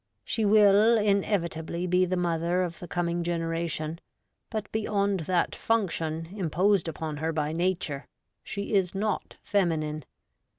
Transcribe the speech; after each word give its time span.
She 0.23 0.45
will 0.45 0.97
inevitably 0.97 1.85
be 1.85 2.05
the 2.05 2.17
mother 2.17 2.63
of 2.63 2.79
the 2.79 2.87
coming 2.87 3.21
generation, 3.21 4.01
but 4.49 4.71
beyond 4.71 5.19
that 5.21 5.53
function 5.53 6.25
im 6.35 6.49
posed 6.49 6.87
upon 6.87 7.17
her 7.17 7.31
by 7.31 7.51
Nature, 7.51 8.07
she 8.43 8.73
is 8.73 8.95
not 8.95 9.37
feminine. 9.43 10.03